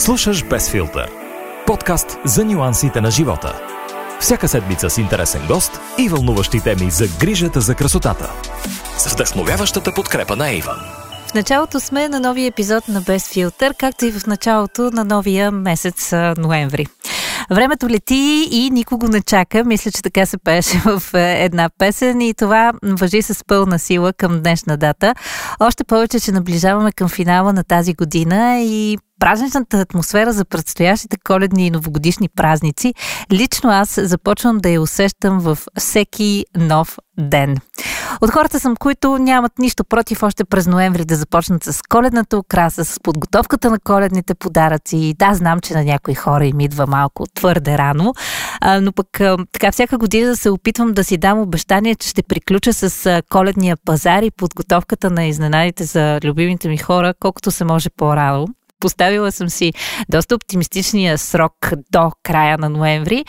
[0.00, 1.10] Слушаш Без филтър.
[1.66, 3.60] Подкаст за нюансите на живота.
[4.20, 8.30] Всяка седмица с интересен гост и вълнуващи теми за грижата за красотата.
[8.98, 10.78] С вдъхновяващата подкрепа на Иван.
[11.26, 15.50] В началото сме на новия епизод на Без филтър, както и в началото на новия
[15.50, 16.86] месец ноември.
[17.50, 19.64] Времето лети и никого не чака.
[19.64, 24.12] Мисля, че така се пееше в е, една песен и това въжи с пълна сила
[24.12, 25.14] към днешна дата.
[25.60, 31.66] Още повече, че наближаваме към финала на тази година и празничната атмосфера за предстоящите коледни
[31.66, 32.94] и новогодишни празници,
[33.32, 37.56] лично аз започвам да я усещам в всеки нов ден.
[38.20, 42.84] От хората съм, които нямат нищо против още през ноември да започнат с коледната украса,
[42.84, 45.14] с подготовката на коледните подаръци.
[45.18, 48.14] Да, знам, че на някои хора им идва малко твърде рано,
[48.80, 49.06] но пък
[49.52, 54.22] така всяка година се опитвам да си дам обещание, че ще приключа с коледния пазар
[54.22, 58.46] и подготовката на изненадите за любимите ми хора, колкото се може по-рано.
[58.80, 59.72] Поставила съм си
[60.08, 63.24] доста оптимистичния срок до края на ноември.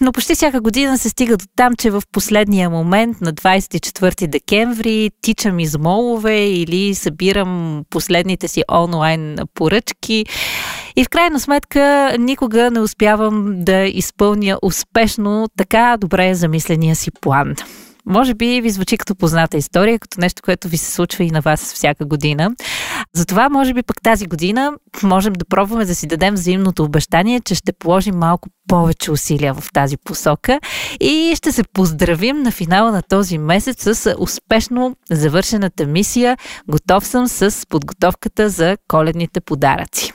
[0.00, 5.10] Но почти всяка година се стига до там, че в последния момент на 24 декември
[5.22, 10.26] тичам из молове или събирам последните си онлайн поръчки.
[10.96, 17.54] И в крайна сметка никога не успявам да изпълня успешно така добре замисления си план.
[18.06, 21.40] Може би ви звучи като позната история, като нещо, което ви се случва и на
[21.40, 22.50] вас всяка година.
[23.14, 27.54] Затова, може би пък тази година можем да пробваме да си дадем взаимното обещание, че
[27.54, 30.60] ще положим малко повече усилия в тази посока
[31.00, 36.36] и ще се поздравим на финала на този месец с успешно завършената мисия.
[36.70, 40.12] Готов съм с подготовката за коледните подаръци.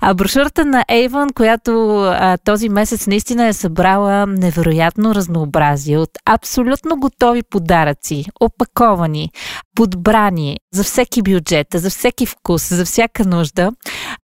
[0.00, 6.96] А брошурата на Avon, която а, този месец наистина е събрала невероятно разнообразие от абсолютно
[7.00, 9.30] готови подаръци, опаковани,
[9.78, 13.72] подбрани за всеки бюджет, за всеки вкус, за всяка нужда,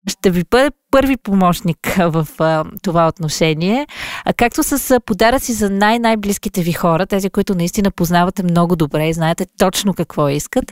[0.09, 3.87] ще ви бъде първи помощник в а, това отношение,
[4.25, 9.13] а, както с подаръци за най-най-близките ви хора, тези, които наистина познавате много добре и
[9.13, 10.65] знаете точно какво искат.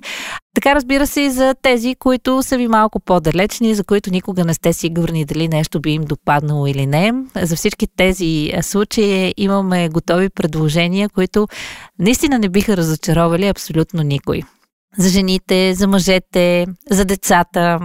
[0.55, 4.55] Така разбира се и за тези, които са ви малко по-далечни, за които никога не
[4.55, 7.12] сте сигурни дали нещо би им допаднало или не.
[7.43, 11.49] За всички тези случаи имаме готови предложения, които
[11.99, 14.43] наистина не биха разочаровали абсолютно никой
[14.97, 17.81] за жените, за мъжете, за децата,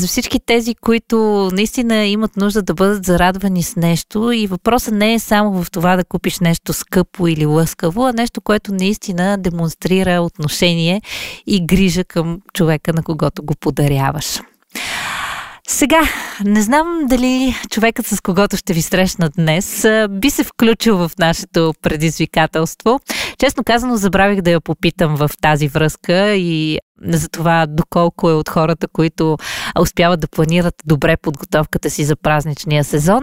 [0.00, 5.14] за всички тези, които наистина имат нужда да бъдат зарадвани с нещо и въпросът не
[5.14, 10.20] е само в това да купиш нещо скъпо или лъскаво, а нещо, което наистина демонстрира
[10.20, 11.02] отношение
[11.46, 14.40] и грижа към човека, на когото го подаряваш.
[15.68, 16.00] Сега,
[16.44, 21.74] не знам дали човекът с когото ще ви срещна днес би се включил в нашето
[21.82, 23.00] предизвикателство.
[23.42, 28.48] Честно казано, забравих да я попитам в тази връзка и за това доколко е от
[28.48, 29.36] хората, които
[29.80, 33.22] успяват да планират добре подготовката си за празничния сезон.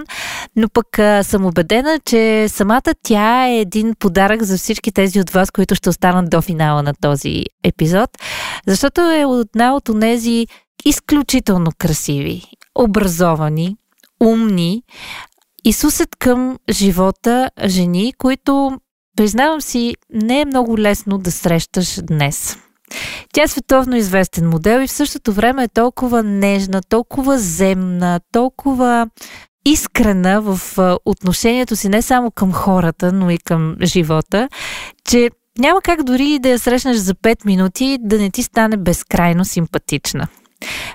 [0.56, 0.88] Но пък
[1.26, 5.90] съм убедена, че самата тя е един подарък за всички тези от вас, които ще
[5.90, 8.10] останат до финала на този епизод,
[8.68, 10.48] защото е една от тези
[10.86, 12.44] изключително красиви,
[12.76, 13.76] образовани,
[14.24, 14.84] умни
[15.66, 18.80] и сусет към живота жени, които,
[19.18, 22.58] признавам си, не е много лесно да срещаш днес.
[23.34, 29.08] Тя е световно известен модел и в същото време е толкова нежна, толкова земна, толкова
[29.66, 30.60] искрена в
[31.06, 34.50] отношението си не само към хората, но и към живота,
[35.06, 39.46] че няма как дори да я срещнеш за 5 минути да не ти стане безкрайно
[39.46, 40.28] симпатична.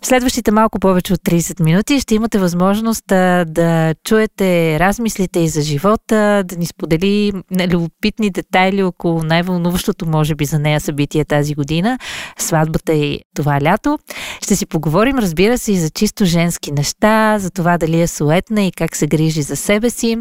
[0.03, 5.49] В следващите малко повече от 30 минути ще имате възможност да, да чуете размислите и
[5.49, 7.33] за живота, да ни сподели
[7.73, 11.99] любопитни детайли около най-вълнуващото, може би, за нея събитие тази година,
[12.39, 13.99] сватбата и това лято.
[14.43, 18.63] Ще си поговорим, разбира се, и за чисто женски неща, за това дали е суетна
[18.63, 20.17] и как се грижи за себе си,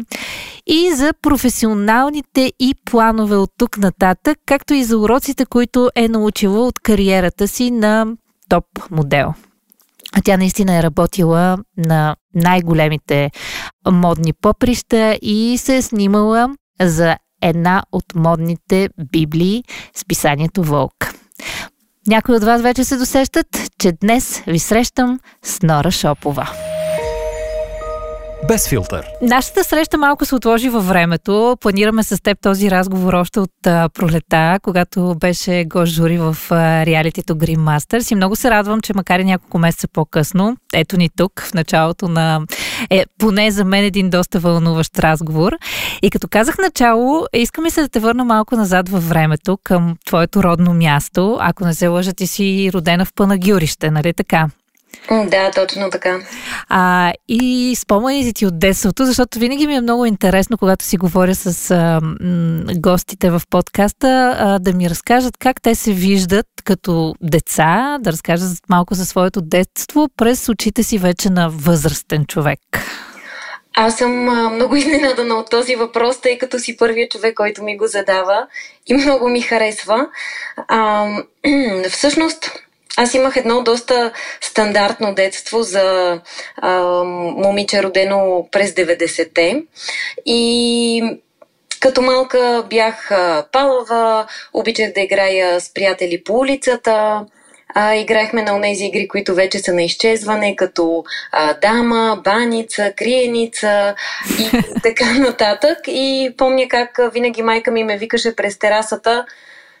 [0.66, 6.66] и за професионалните и планове от тук нататък, както и за уроците, които е научила
[6.66, 8.06] от кариерата си на
[8.48, 9.34] топ модел.
[10.16, 13.30] А тя наистина е работила на най-големите
[13.90, 16.48] модни поприща и се е снимала
[16.80, 19.64] за една от модните библии
[19.94, 21.14] с писанието Волк.
[22.06, 23.46] Някои от вас вече се досещат,
[23.80, 26.73] че днес ви срещам с Нора Шопова
[28.48, 29.06] без филтър.
[29.22, 31.56] Нашата среща малко се отложи във времето.
[31.60, 36.86] Планираме с теб този разговор още от а, пролета, когато беше гост жури в а,
[36.86, 38.12] реалитито Green Masters.
[38.12, 42.08] И много се радвам, че макар и няколко месеца по-късно, ето ни тук, в началото
[42.08, 42.40] на
[42.90, 45.52] е, поне за мен един доста вълнуващ разговор.
[46.02, 49.96] И като казах начало, искам и се да те върна малко назад във времето, към
[50.06, 51.38] твоето родно място.
[51.40, 54.48] Ако не се лъжа, ти си родена в Панагюрище, нали така?
[55.10, 56.20] Да, точно така.
[56.68, 61.34] А, и спомените ти от детството, защото винаги ми е много интересно, когато си говоря
[61.34, 67.14] с а, м, гостите в подкаста, а, да ми разкажат как те се виждат като
[67.20, 72.60] деца, да разкажат малко за своето детство през очите си вече на възрастен човек.
[73.76, 74.10] Аз съм
[74.54, 78.46] много изненадана от този въпрос, тъй като си първият човек, който ми го задава
[78.86, 80.06] и много ми харесва.
[80.68, 81.08] А,
[81.90, 82.63] всъщност,
[82.96, 86.20] аз имах едно доста стандартно детство за
[86.56, 86.80] а,
[87.36, 89.62] момиче родено през 90-те
[90.26, 91.02] и
[91.80, 93.10] като малка бях
[93.52, 97.24] палава, обичах да играя с приятели по улицата,
[97.74, 103.94] а, играехме на тези игри, които вече са на изчезване, като а, дама, баница, криеница
[104.38, 105.78] и така нататък.
[105.86, 109.24] И помня как винаги майка ми ме викаше през терасата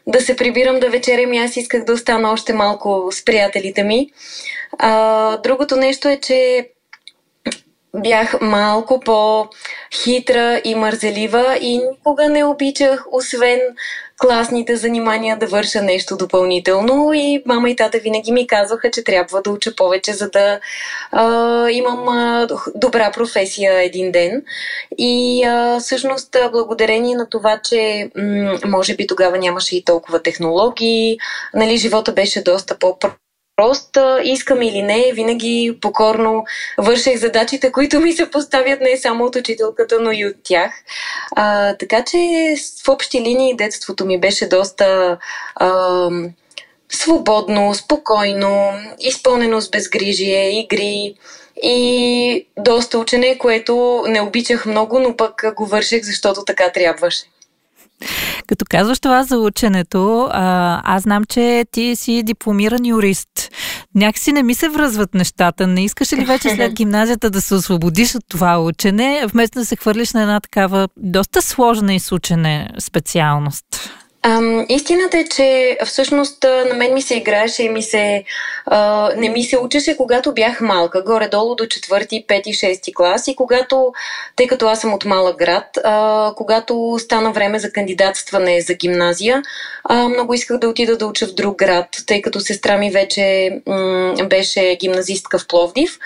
[0.06, 4.10] да се прибирам да вечерям и аз исках да остана още малко с приятелите ми.
[4.78, 6.68] А, другото нещо е, че
[7.94, 13.60] бях малко по-хитра и мързелива и никога не обичах, освен
[14.18, 19.42] класните занимания да върша нещо допълнително и мама и тата винаги ми казваха, че трябва
[19.42, 20.60] да уча повече, за да
[21.12, 24.42] а, имам а, добра професия един ден.
[24.98, 31.18] И а, всъщност благодарение на това, че м- може би тогава нямаше и толкова технологии,
[31.54, 32.98] нали, живота беше доста по
[33.56, 36.44] Просто искам или не, винаги покорно
[36.78, 40.72] вършех задачите, които ми се поставят не само от учителката, но и от тях.
[41.36, 42.18] А, така че
[42.84, 45.18] в общи линии детството ми беше доста
[45.54, 46.10] а,
[46.88, 51.14] свободно, спокойно, изпълнено с безгрижие, игри
[51.62, 57.24] и доста учене, което не обичах много, но пък го вършех, защото така трябваше.
[58.48, 63.50] Като казваш това за ученето, а, аз знам, че ти си дипломиран юрист.
[63.94, 65.66] Някакси не ми се връзват нещата.
[65.66, 69.76] Не искаш ли вече след гимназията да се освободиш от това учене, вместо да се
[69.76, 73.66] хвърлиш на една такава доста сложна и с учене специалност?
[74.26, 78.24] Ам, истината е, че всъщност на мен ми се играеше и ми се,
[78.66, 83.28] а, не ми се учеше, когато бях малка, горе-долу до 4, 5, 6 клас.
[83.28, 83.92] И когато,
[84.36, 89.42] тъй като аз съм от малък град, а, когато стана време за кандидатстване за гимназия,
[89.84, 93.50] а, много исках да отида да уча в друг град, тъй като сестра ми вече
[93.66, 95.98] м- беше гимназистка в Пловдив.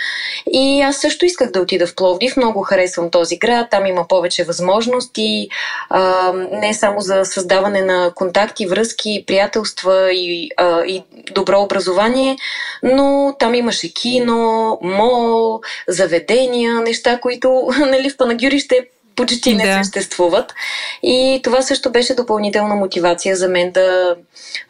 [0.53, 4.45] И аз също исках да отида в Пловдив, много харесвам този град, там има повече
[4.45, 5.49] възможности,
[5.91, 11.03] а, не само за създаване на контакти, връзки, приятелства и, а, и
[11.33, 12.37] добро образование,
[12.83, 19.85] но там имаше кино, мол, заведения, неща, които нали, в Панагюрище почти не да.
[19.85, 20.55] съществуват.
[21.03, 24.17] И това също беше допълнителна мотивация за мен да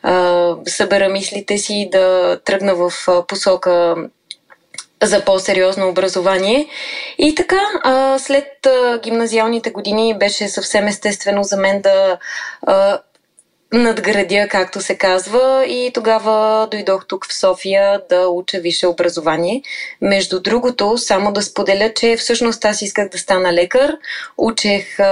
[0.03, 2.93] а, събера мислите си, да тръгна в
[3.29, 3.97] посока
[5.03, 6.69] за по-сериозно образование.
[7.19, 12.19] И така, а, след а, гимназиалните години беше съвсем естествено за мен да
[12.63, 12.99] а,
[13.73, 19.63] надградя, както се казва, и тогава дойдох тук в София да уча висше образование.
[20.03, 23.97] Между другото, само да споделя, че всъщност аз исках да стана лекар,
[24.39, 25.05] учех а,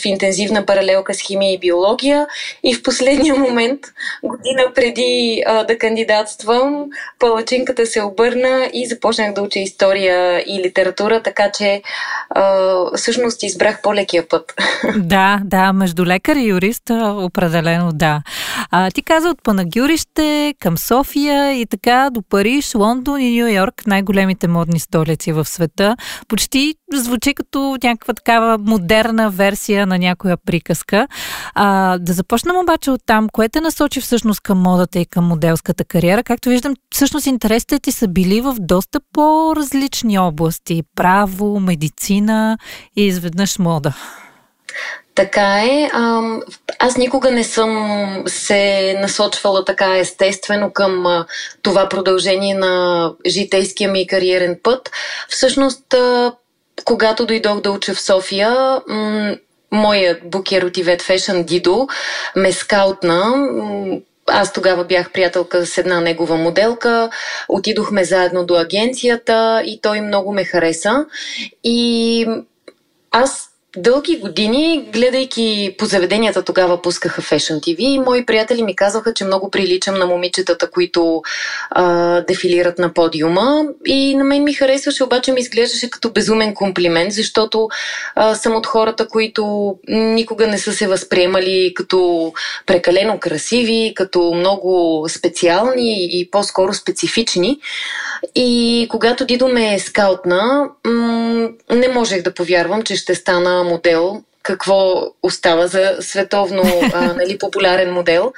[0.00, 2.26] в интензивна паралелка с химия и биология
[2.62, 3.80] и в последния момент,
[4.22, 6.84] година преди а, да кандидатствам,
[7.18, 11.82] палачинката се обърна и започнах да уча история и литература, така че
[12.30, 14.54] а, всъщност избрах по-лекия път.
[14.96, 18.22] Да, да, между лекар и юрист определено Определено, да.
[18.70, 23.86] А, ти каза от Панагюрище към София и така до Париж, Лондон и Нью Йорк,
[23.86, 25.96] най-големите модни столици в света.
[26.28, 31.08] Почти звучи като някаква такава модерна версия на някоя приказка.
[31.54, 35.84] А, да започнем обаче от там, кое те насочи всъщност към модата и към моделската
[35.84, 36.22] кариера.
[36.22, 40.82] Както виждам, всъщност интересите ти са били в доста по-различни области.
[40.96, 42.58] Право, медицина
[42.96, 43.94] и изведнъж мода.
[45.16, 45.90] Така е.
[46.78, 51.24] Аз никога не съм се насочвала така естествено към
[51.62, 54.90] това продължение на житейския ми кариерен път.
[55.28, 55.94] Всъщност,
[56.84, 58.80] когато дойдох да уча в София,
[59.72, 61.88] моят букер от Ивет Fashion Дидо
[62.36, 63.48] ме скаутна.
[64.26, 67.10] Аз тогава бях приятелка с една негова моделка.
[67.48, 71.04] Отидохме заедно до агенцията и той много ме хареса.
[71.64, 72.26] И
[73.10, 79.14] аз дълги години, гледайки по заведенията, тогава пускаха Fashion TV и мои приятели ми казаха,
[79.14, 81.22] че много приличам на момичетата, които
[81.70, 83.64] а, дефилират на подиума.
[83.86, 87.68] И на мен ми харесваше, обаче ми изглеждаше като безумен комплимент, защото
[88.14, 92.32] а, съм от хората, които никога не са се възприемали като
[92.66, 97.58] прекалено красиви, като много специални и по-скоро специфични.
[98.34, 105.02] И когато Дидо ме скаутна, м- не можех да повярвам, че ще стана модел какво
[105.22, 108.32] остава за световно а, нали, популярен модел.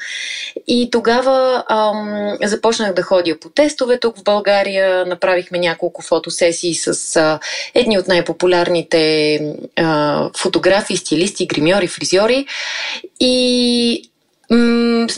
[0.68, 5.06] И тогава ам, започнах да ходя по тестове тук в България.
[5.06, 7.38] Направихме няколко фотосесии с а,
[7.75, 9.40] едни от най-популярните
[9.76, 12.47] а, фотографи, стилисти, гримьори, фризьори.
[13.20, 14.11] И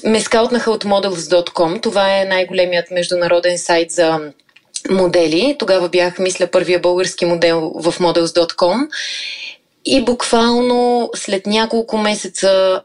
[0.04, 1.82] ме скаутнаха от models.com.
[1.82, 4.20] Това е най-големият международен сайт за
[4.90, 5.56] модели.
[5.58, 8.88] Тогава бях, мисля, първия български модел в models.com.
[9.84, 12.82] И буквално след няколко месеца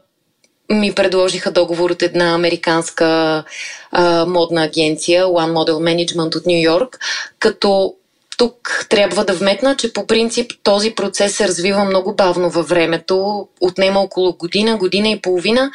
[0.70, 3.44] ми предложиха договор от една американска
[3.92, 6.98] а, модна агенция, One Model Management от Нью Йорк,
[7.38, 7.94] като
[8.36, 13.48] тук трябва да вметна, че по принцип този процес се развива много бавно във времето,
[13.60, 15.70] отнема около година, година и половина.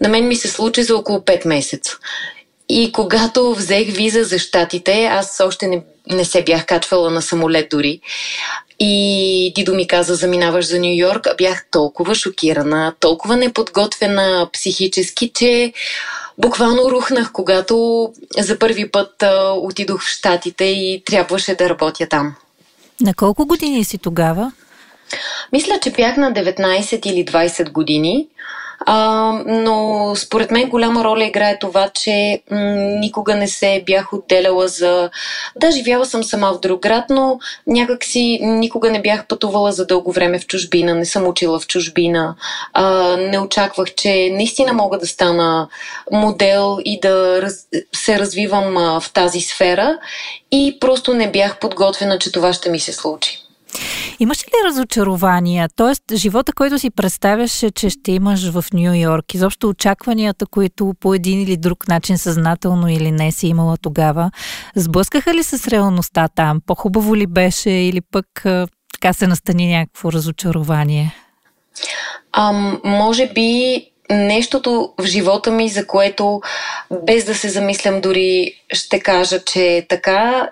[0.00, 1.98] На мен ми се случи за около 5 месеца.
[2.68, 7.66] И когато взех виза за щатите, аз още не, не се бях качвала на самолет
[7.70, 8.00] дори.
[8.84, 15.72] И Дидо ми каза, заминаваш за Нью Йорк, бях толкова шокирана, толкова неподготвена психически, че
[16.38, 18.08] буквално рухнах, когато
[18.38, 22.34] за първи път а, отидох в Штатите и трябваше да работя там.
[23.00, 24.52] На колко години си тогава?
[25.52, 28.28] Мисля, че бях на 19 или 20 години.
[28.86, 32.58] А, но според мен голяма роля играе това, че м-
[33.00, 35.10] никога не се бях отделяла за...
[35.56, 40.12] Да, живяла съм сама в друг град, но някакси никога не бях пътувала за дълго
[40.12, 42.34] време в чужбина, не съм учила в чужбина.
[42.72, 45.68] А, не очаквах, че наистина мога да стана
[46.12, 47.66] модел и да раз...
[47.94, 49.98] се развивам а, в тази сфера
[50.52, 53.41] и просто не бях подготвена, че това ще ми се случи.
[54.20, 55.68] Имаш ли разочарования?
[55.76, 61.14] Тоест, живота, който си представяше, че ще имаш в Нью Йорк, изобщо очакванията, които по
[61.14, 64.30] един или друг начин, съзнателно или не си имала тогава,
[64.76, 66.60] сблъскаха ли се с реалността там?
[66.66, 68.26] По-хубаво ли беше или пък
[68.92, 71.14] така се настани някакво разочарование?
[72.32, 76.40] Ам, може би нещото в живота ми, за което
[77.02, 80.48] без да се замислям дори ще кажа, че е така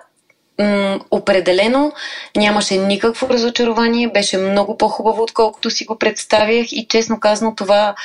[0.59, 1.93] м- определено
[2.37, 7.95] нямаше никакво разочарование, беше много по-хубаво, отколкото си го представях и честно казано това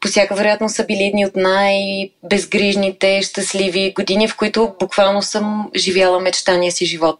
[0.00, 6.20] по всяка вероятност са били едни от най-безгрижните, щастливи години, в които буквално съм живяла
[6.20, 7.18] мечтания си живот.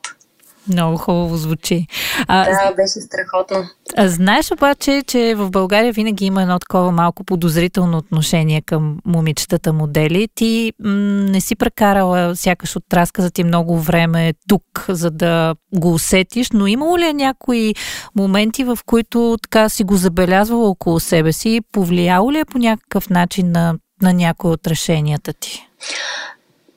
[0.73, 1.87] Много хубаво звучи.
[2.29, 3.69] А, да, беше страхотно.
[3.97, 9.73] А, знаеш обаче, че в България винаги има едно такова малко подозрително отношение към момичетата
[9.73, 10.29] модели.
[10.35, 10.91] Ти м-
[11.31, 16.67] не си прекарала сякаш от разказа ти много време тук, за да го усетиш, но
[16.67, 17.75] имало ли е някои
[18.17, 21.61] моменти, в които така си го забелязвала около себе си?
[21.73, 25.67] Повлияло ли е по някакъв начин на, на някои от решенията ти?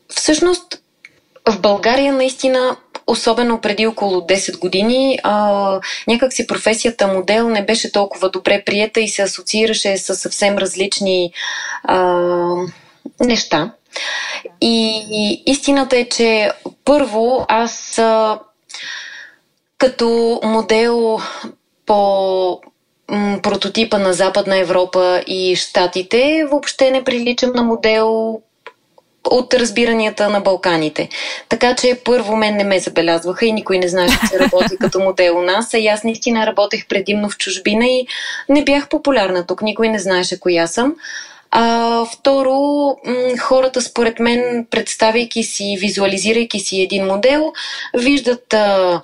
[0.09, 0.81] Всъщност,
[1.49, 7.91] в България наистина особено преди около 10 години, а, някак си професията модел не беше
[7.91, 11.33] толкова добре приета и се асоциираше с съвсем различни
[11.83, 12.17] а,
[13.19, 13.71] неща.
[14.61, 16.51] И, и истината е, че
[16.85, 18.39] първо аз а,
[19.77, 21.19] като модел
[21.85, 22.61] по
[23.43, 28.39] прототипа на Западна Европа и Штатите, въобще не приличам на модел
[29.29, 31.09] от разбиранията на Балканите.
[31.49, 35.37] Така че първо мен не ме забелязваха и никой не знаеше, че работи като модел
[35.37, 35.73] у нас.
[35.73, 38.07] А аз наистина работех предимно в чужбина и
[38.49, 39.61] не бях популярна тук.
[39.61, 40.95] Никой не знаеше коя съм.
[41.55, 42.97] А, второ,
[43.39, 47.53] хората, според мен, представяйки си, визуализирайки си един модел,
[47.97, 49.01] виждат а,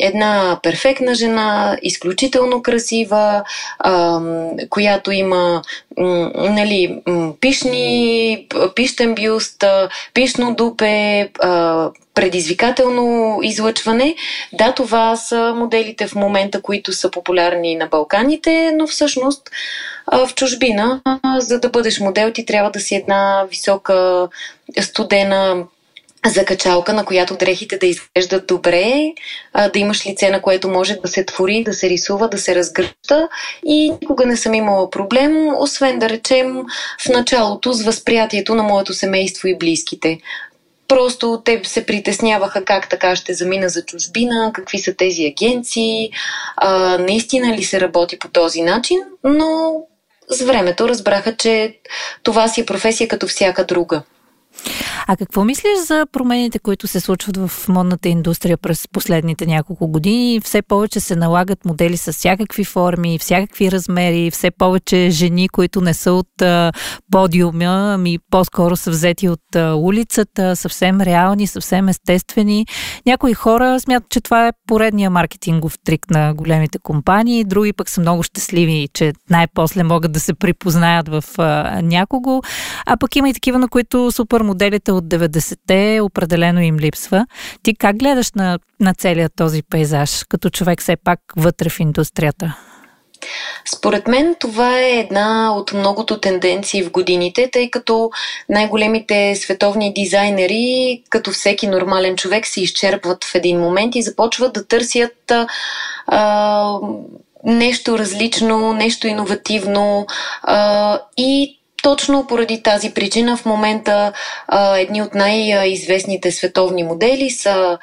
[0.00, 3.44] една перфектна жена, изключително красива,
[3.78, 4.20] а,
[4.70, 5.62] която има
[6.34, 7.02] нали,
[7.40, 9.64] пишни, пищен бюст,
[10.14, 11.30] пишно дупе,
[12.18, 14.14] предизвикателно излъчване.
[14.52, 19.50] Да, това са моделите в момента, които са популярни на Балканите, но всъщност
[20.12, 21.00] в чужбина,
[21.38, 24.28] за да бъдеш модел, ти трябва да си една висока,
[24.80, 25.64] студена
[26.26, 29.12] закачалка, на която дрехите да изглеждат добре,
[29.72, 33.28] да имаш лице, на което може да се твори, да се рисува, да се разгръща
[33.66, 36.62] и никога не съм имала проблем, освен да речем
[37.00, 40.18] в началото с възприятието на моето семейство и близките
[40.88, 46.10] Просто те се притесняваха как така ще замина за чужбина, какви са тези агенции,
[46.56, 49.74] а, наистина ли се работи по този начин, но
[50.28, 51.78] с времето разбраха, че
[52.22, 54.02] това си е професия като всяка друга.
[55.10, 60.40] А какво мислиш за промените, които се случват в модната индустрия през последните няколко години?
[60.40, 65.94] Все повече се налагат модели с всякакви форми, всякакви размери, все повече жени, които не
[65.94, 66.72] са от а,
[67.10, 72.66] подиума, ами по-скоро са взети от а, улицата, съвсем реални, съвсем естествени.
[73.06, 78.00] Някои хора смятат, че това е поредния маркетингов трик на големите компании, други пък са
[78.00, 82.42] много щастливи, че най-после могат да се припознаят в а, някого,
[82.86, 87.26] а пък има и такива, на които супер моделите от 90-те определено им липсва.
[87.62, 92.56] Ти как гледаш на, на целият този пейзаж, като човек все пак вътре в индустрията?
[93.64, 98.10] Според мен това е една от многото тенденции в годините, тъй като
[98.48, 104.66] най-големите световни дизайнери, като всеки нормален човек, се изчерпват в един момент и започват да
[104.66, 105.32] търсят
[106.06, 106.78] а,
[107.44, 110.06] нещо различно, нещо иновативно
[110.42, 114.12] а, и точно поради тази причина в момента
[114.48, 117.78] а, едни от най-известните световни модели са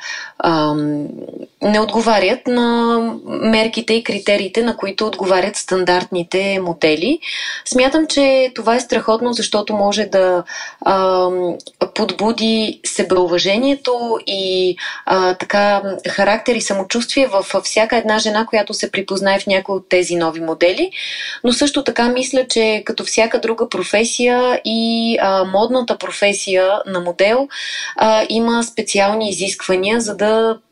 [1.61, 7.19] не отговарят на мерките и критериите, на които отговарят стандартните модели.
[7.65, 10.43] Смятам, че това е страхотно, защото може да
[10.81, 11.29] а,
[11.95, 14.75] подбуди себеуважението и
[15.05, 19.89] а, така характер и самочувствие в всяка една жена, която се припознае в някои от
[19.89, 20.91] тези нови модели.
[21.43, 27.47] Но също така мисля, че като всяка друга професия и а, модната професия на модел
[27.95, 30.24] а, има специални изисквания, за да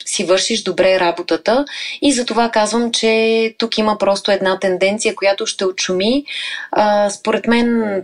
[0.05, 1.65] си вършиш добре работата.
[2.01, 6.25] И за това казвам, че тук има просто една тенденция, която ще очуми.
[6.71, 8.01] А, според мен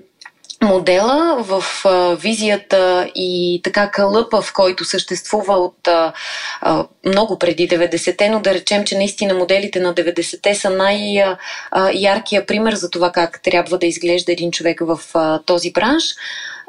[0.64, 6.14] модела в а, визията и така кълъпа, в който съществува от а,
[6.62, 12.74] а, много преди 90-те, но да речем, че наистина моделите на 90-те са най-яркия пример
[12.74, 16.04] за това как трябва да изглежда един човек в а, този бранш.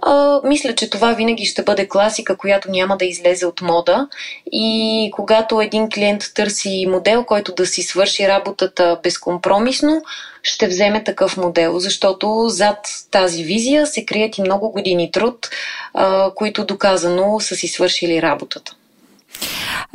[0.02, 4.08] А, мисля, че това винаги ще бъде класика, която няма да излезе от мода.
[4.52, 10.02] И когато един клиент търси модел, който да си свърши работата безкомпромисно,
[10.42, 12.78] ще вземе такъв модел, защото зад
[13.10, 15.50] тази визия се крият и много години труд,
[15.94, 18.74] а, които доказано са си свършили работата.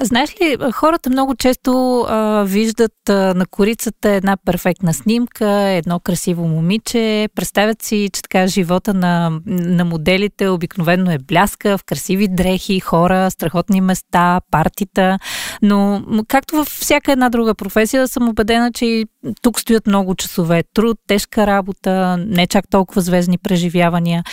[0.01, 6.48] Знаеш ли, хората много често а, виждат а, на корицата една перфектна снимка, едно красиво
[6.48, 12.80] момиче, представят си, че така живота на, на моделите обикновено е бляска в красиви дрехи,
[12.80, 15.19] хора, страхотни места, партита,
[15.62, 19.04] но както във всяка една друга професия, съм убедена, че
[19.41, 24.24] тук стоят много часове труд, тежка работа, не чак толкова звездни преживявания.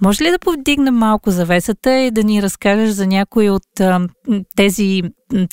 [0.00, 3.80] Може ли да повдигнем малко завесата и да ни разкажеш за някои от
[4.56, 5.02] тези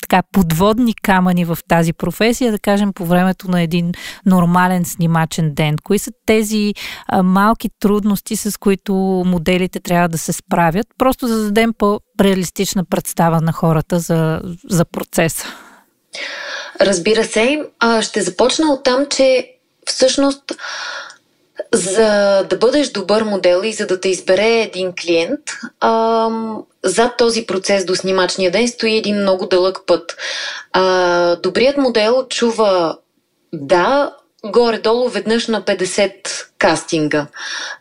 [0.02, 3.92] така подводни камъни в тази професия, да кажем по времето на един
[4.26, 5.76] нормален снимачен ден?
[5.84, 6.74] Кои са тези
[7.08, 8.94] а, малки трудности, с които
[9.26, 10.86] моделите трябва да се справят?
[10.98, 15.46] Просто за да дадем по-реалистична представа на хората за, за процеса.
[16.80, 17.62] Разбира се,
[18.00, 19.54] ще започна от там, че
[19.86, 20.52] всъщност
[21.72, 25.40] за да бъдеш добър модел и за да те избере един клиент,
[25.80, 30.16] ам, зад този процес до снимачния ден стои един много дълъг път.
[30.72, 32.98] А, добрият модел чува
[33.52, 34.12] да,
[34.44, 36.12] горе-долу веднъж на 50
[36.58, 37.26] кастинга.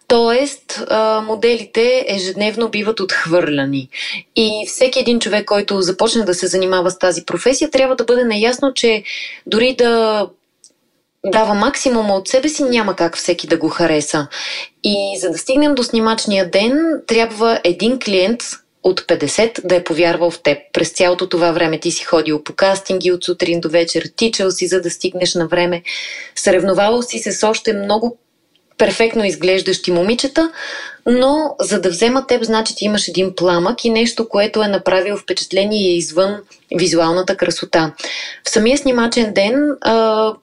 [0.07, 0.83] Тоест,
[1.23, 3.89] моделите ежедневно биват отхвърляни.
[4.35, 8.23] И всеки един човек, който започне да се занимава с тази професия, трябва да бъде
[8.23, 9.03] наясно, че
[9.45, 10.27] дори да
[11.25, 14.27] дава максимума от себе си, няма как всеки да го хареса.
[14.83, 18.41] И за да стигнем до снимачния ден, трябва един клиент
[18.83, 20.57] от 50 да е повярвал в теб.
[20.73, 24.67] През цялото това време ти си ходил по кастинги от сутрин до вечер, тичал си,
[24.67, 25.83] за да стигнеш на време,
[26.35, 28.17] съревновавал си се с още много
[28.77, 30.51] перфектно изглеждащи момичета,
[31.05, 35.17] но за да взема теб, значи ти имаш един пламък и нещо, което е направил
[35.17, 36.37] впечатление извън
[36.77, 37.93] визуалната красота.
[38.45, 40.33] В самия снимачен ден а,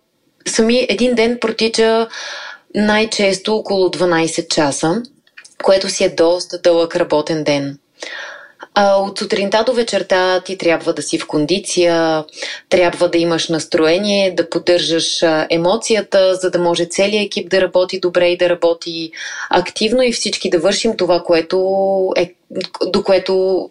[0.46, 2.08] сами един ден протича
[2.74, 5.02] най-често около 12 часа,
[5.64, 7.78] което си е доста дълъг работен ден.
[8.74, 12.24] А, от сутринта до вечерта ти трябва да си в кондиция,
[12.68, 18.28] трябва да имаш настроение, да поддържаш емоцията, за да може целият екип да работи добре
[18.28, 19.10] и да работи
[19.50, 21.56] активно и всички да вършим това, което
[22.16, 22.34] е,
[22.86, 23.70] до което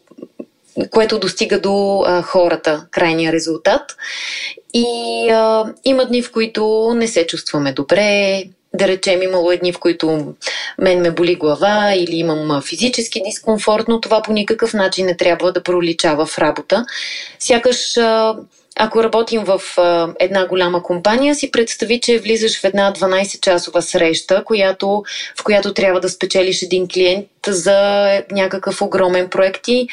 [0.92, 3.82] което достига до а, хората, крайния резултат.
[4.78, 9.80] И а, има дни, в които не се чувстваме добре, да речем, имало едни, в
[9.80, 10.34] които
[10.82, 15.52] мен ме боли глава или имам физически дискомфорт, но това по никакъв начин не трябва
[15.52, 16.86] да проличава в работа.
[17.40, 17.98] Сякаш
[18.76, 24.44] ако работим в а, една голяма компания, си представи, че влизаш в една 12-часова среща,
[24.46, 25.04] която,
[25.40, 29.88] в която трябва да спечелиш един клиент за някакъв огромен проект и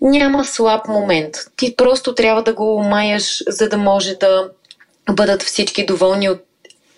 [0.00, 1.34] няма слаб момент.
[1.56, 4.48] Ти просто трябва да го маяш, за да може да
[5.10, 6.42] бъдат всички доволни от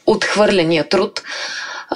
[0.06, 1.22] отхвърления труд.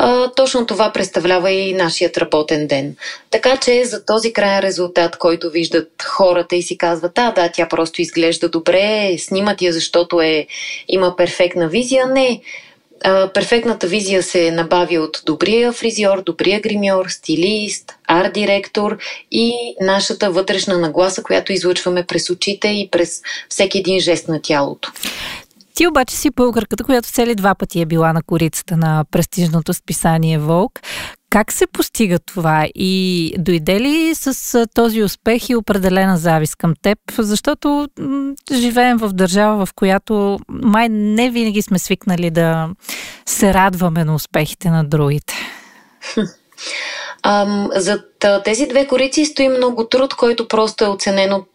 [0.00, 2.96] А, точно това представлява и нашият работен ден.
[3.30, 7.68] Така че за този крайен резултат, който виждат хората и си казват, а да, тя
[7.68, 10.46] просто изглежда добре, снимат я, защото е,
[10.88, 12.06] има перфектна визия.
[12.06, 12.40] Не,
[13.04, 18.98] а, перфектната визия се набави от добрия фризьор, добрия гримьор, стилист, арт-директор
[19.30, 24.92] и нашата вътрешна нагласа, която излъчваме през очите и през всеки един жест на тялото.
[25.78, 30.38] Ти обаче си българката, която цели два пъти е била на корицата на престижното списание
[30.38, 30.80] Волк.
[31.30, 36.98] Как се постига това и дойде ли с този успех и определена завист към теб?
[37.18, 37.88] Защото
[38.52, 42.68] живеем в държава, в която май не винаги сме свикнали да
[43.26, 45.34] се радваме на успехите на другите.
[47.22, 48.04] Ам, за
[48.44, 51.50] тези две корици стои много труд, който просто е оценен от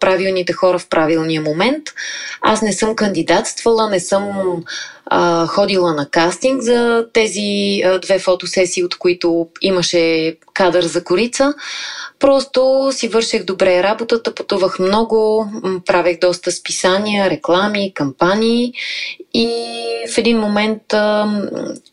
[0.00, 1.82] правилните хора в правилния момент.
[2.40, 4.24] Аз не съм кандидатствала, не съм
[5.06, 11.54] а, ходила на кастинг за тези а, две фотосесии, от които имаше кадър за корица.
[12.18, 15.48] Просто си вършех добре работата, пътувах много,
[15.86, 18.72] правех доста списания, реклами, кампании
[19.34, 19.48] и
[20.14, 20.82] в един момент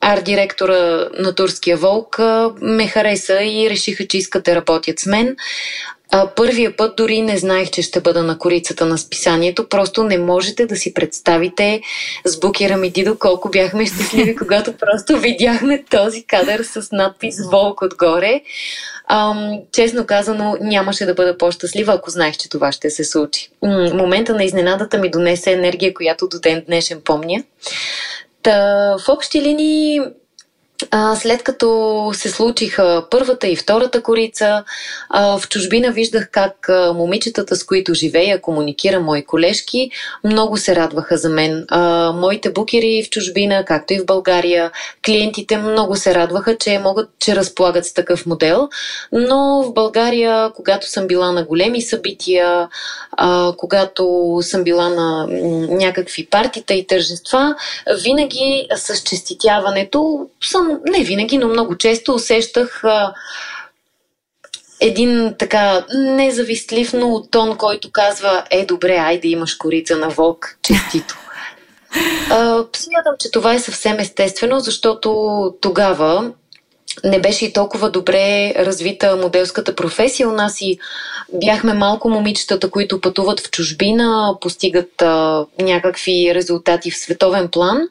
[0.01, 2.19] арт-директора на Турския Волк
[2.61, 5.35] ме хареса и решиха, че искат да работят с мен.
[6.11, 9.69] А, първия път дори не знаех, че ще бъда на корицата на списанието.
[9.69, 11.81] Просто не можете да си представите
[12.25, 17.81] с Букера ми Дидо колко бяхме щастливи, когато просто видяхме този кадър с надпис Волк
[17.81, 18.41] отгоре.
[19.07, 23.49] Ам, честно казано, нямаше да бъда по-щастлива, ако знаех, че това ще се случи.
[23.61, 27.43] М- момента на изненадата ми донесе енергия, която до ден днешен помня.
[28.43, 28.59] Та,
[28.99, 30.01] в общи линии
[30.91, 34.63] а, след като се случиха първата и втората корица,
[35.09, 39.91] а, в чужбина виждах как а, момичетата, с които живея, комуникира мои колежки,
[40.23, 41.65] много се радваха за мен.
[41.69, 44.71] А, моите букери в чужбина, както и в България,
[45.05, 48.69] клиентите много се радваха, че могат, че разполагат с такъв модел.
[49.11, 52.69] Но в България, когато съм била на големи събития,
[53.11, 55.27] а, когато съм била на
[55.69, 57.55] някакви партита и тържества,
[58.03, 63.13] винаги с честитяването съм не винаги, но много често усещах а,
[64.79, 71.17] един така независтлив, но тон, който казва, е добре, айде имаш корица на вълк, честито.
[72.75, 76.31] смятам, че това е съвсем естествено, защото тогава
[77.03, 80.79] не беше и толкова добре развита моделската професия у нас и
[81.33, 87.87] бяхме малко момичетата, които пътуват в чужбина, постигат а, някакви резултати в световен план,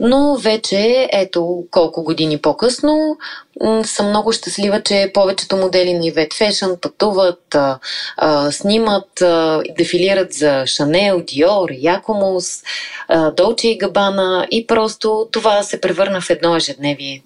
[0.00, 3.16] но вече, ето колко години по-късно,
[3.84, 7.78] съм много щастлива, че повечето модели на Ивет Fashion пътуват, а,
[8.16, 12.62] а, снимат, а, дефилират за Шанел, Диор, Якомус,
[13.36, 17.22] Долче и Габана и просто това се превърна в едно ежедневие.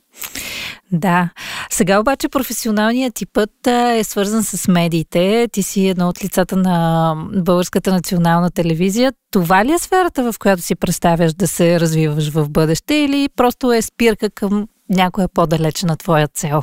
[0.93, 1.29] Да.
[1.71, 5.49] Сега обаче професионалният ти път е свързан с медиите.
[5.53, 9.13] Ти си едно от лицата на Българската национална телевизия.
[9.31, 13.73] Това ли е сферата, в която си представяш да се развиваш в бъдеще или просто
[13.73, 16.63] е спирка към някоя по-далечна твоя цел?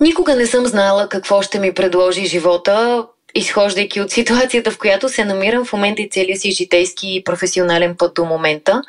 [0.00, 5.24] Никога не съм знала какво ще ми предложи живота изхождайки от ситуацията, в която се
[5.24, 8.82] намирам в момента и целия си житейски и професионален път до момента.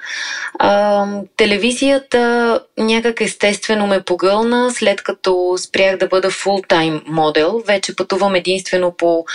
[0.59, 1.05] А,
[1.37, 7.61] телевизията някак естествено ме погълна, след като спрях да бъда фултайм модел.
[7.67, 9.25] Вече пътувам единствено по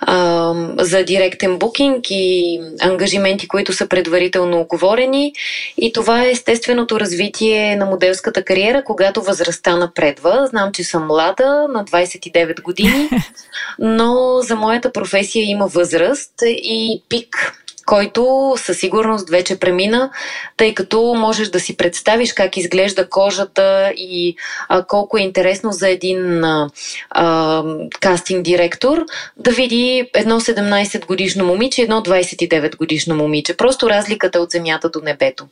[0.00, 5.32] а, за директен букинг и ангажименти, които са предварително оговорени.
[5.78, 10.46] И това е естественото развитие на моделската кариера, когато възрастта напредва.
[10.46, 13.10] Знам, че съм млада, на 29 години,
[13.78, 20.10] но за моята професия има възраст и пик който със сигурност вече премина,
[20.56, 24.36] тъй като можеш да си представиш как изглежда кожата и
[24.68, 26.70] а, колко е интересно за един а,
[27.10, 27.62] а,
[28.00, 29.04] кастинг директор
[29.36, 33.56] да види едно 17 годишно момиче едно 29 годишно момиче.
[33.56, 35.46] Просто разликата от земята до небето.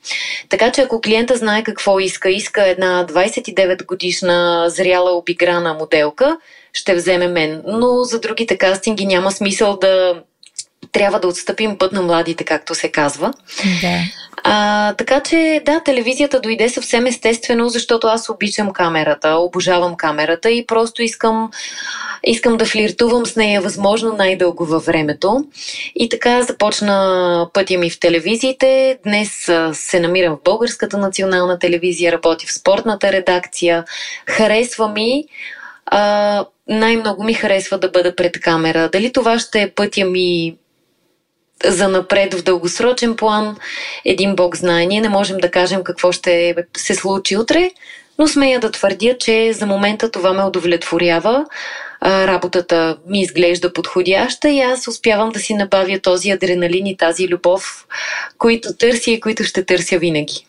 [0.48, 6.36] Така че ако клиента знае какво иска, иска една 29 годишна зряла обиграна моделка,
[6.72, 7.62] ще вземе мен.
[7.66, 10.22] Но за другите кастинги няма смисъл да
[10.92, 13.32] трябва да отстъпим път на младите, както се казва.
[13.80, 13.98] Да.
[14.44, 20.66] А, така че, да, телевизията дойде съвсем естествено, защото аз обичам камерата, обожавам камерата и
[20.66, 21.50] просто искам,
[22.24, 25.44] искам да флиртувам с нея възможно най-дълго във времето.
[25.94, 28.98] И така започна пътя ми в телевизиите.
[29.04, 33.84] Днес се намирам в Българската национална телевизия, работя в спортната редакция.
[34.26, 35.24] Харесва ми
[35.90, 38.88] а, най-много ми харесва да бъда пред камера.
[38.88, 40.56] Дали това ще е пътя ми
[41.64, 43.56] за напред в дългосрочен план,
[44.04, 44.86] един бог знае.
[44.86, 47.70] Ние не можем да кажем какво ще се случи утре,
[48.18, 51.46] но смея да твърдя, че за момента това ме удовлетворява.
[52.02, 57.86] Работата ми изглежда подходяща и аз успявам да си набавя този адреналин и тази любов,
[58.38, 60.46] които търся и които ще търся винаги.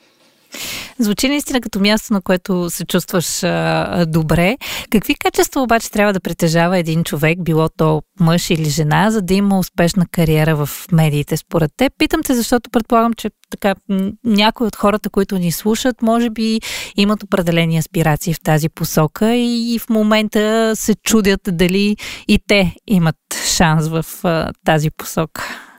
[1.00, 4.58] Звучи наистина като място, на което се чувстваш а, добре.
[4.90, 9.34] Какви качества обаче трябва да притежава един човек, било то мъж или жена, за да
[9.34, 11.94] има успешна кариера в медиите според теб?
[11.98, 13.76] Питам те, защото предполагам, че така,
[14.24, 16.60] някои от хората, които ни слушат, може би
[16.98, 23.16] имат определени аспирации в тази посока и в момента се чудят дали и те имат
[23.46, 25.71] шанс в а, тази посока.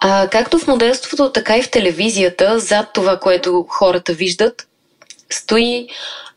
[0.00, 4.66] А, както в моделството, така и в телевизията, зад това, което хората виждат,
[5.30, 5.88] стои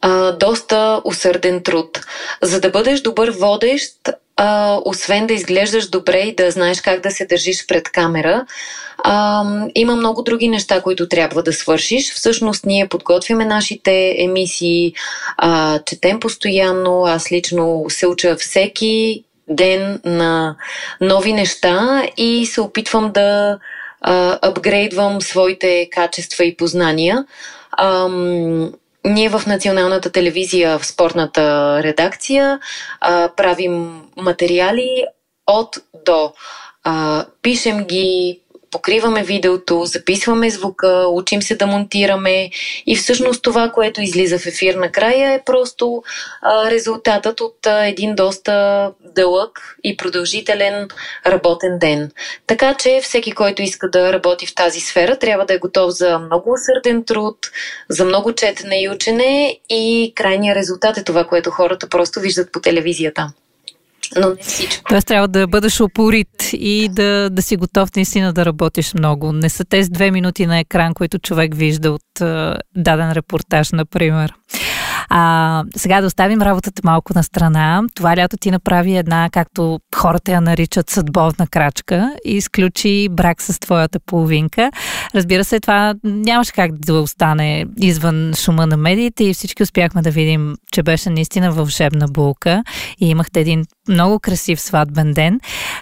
[0.02, 2.00] а, доста усърден труд.
[2.42, 3.94] За да бъдеш добър водещ,
[4.38, 8.46] а, освен да изглеждаш добре и да знаеш как да се държиш пред камера,
[8.98, 9.44] а,
[9.76, 12.14] има много други неща, които трябва да свършиш.
[12.14, 14.94] Всъщност ние подготвяме нашите емисии,
[15.38, 20.56] а, четем постоянно, аз лично се уча всеки ден на
[21.02, 23.60] нови неща и се опитвам да
[24.42, 27.26] апгрейдвам своите качества и познания.
[27.78, 28.74] Ам,
[29.06, 32.60] ние в Националната телевизия, в спортната редакция,
[33.02, 35.06] а, правим материали
[35.48, 36.34] от до.
[36.84, 38.42] А, пишем ги,
[38.74, 42.50] покриваме видеото, записваме звука, учим се да монтираме.
[42.86, 46.04] И всъщност това, което излиза в ефир накрая е просто
[46.42, 50.88] а, резултатът от а, един доста дълъг и продължителен
[51.26, 52.12] работен ден.
[52.48, 56.20] Така че всеки, който иска да работи в тази сфера, трябва да е готов за
[56.20, 57.38] много усърден труд,
[57.90, 59.60] за много четене и учене.
[59.70, 63.34] И крайният резултат е това, което хората просто виждат по телевизията
[64.22, 64.84] но не всичко.
[64.90, 69.32] Тоест трябва да бъдеш упорит и да, да си готов наистина да работиш много.
[69.32, 74.34] Не са тези две минути на екран, които човек вижда от uh, даден репортаж, например.
[75.10, 77.84] А, сега да оставим работата малко на страна.
[77.96, 83.60] Това лято ти направи една, както хората я наричат, съдбовна крачка и изключи брак с
[83.60, 84.72] твоята половинка.
[85.16, 90.12] Разбира се, това нямаше как да остане извън шума на медиите и всички успяхме да
[90.12, 92.64] видим, че беше наистина вълшебна булка
[93.00, 95.40] и имахте един много красив сватбен ден.